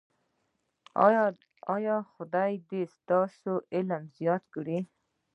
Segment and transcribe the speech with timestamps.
[1.75, 4.79] ایا خدای دې ستاسو علم زیات کړي؟